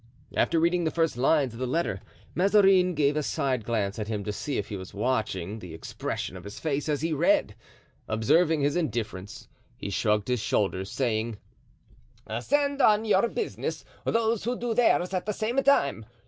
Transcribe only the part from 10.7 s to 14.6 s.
saying: "Send on your business those who